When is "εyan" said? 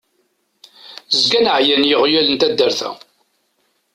1.57-1.83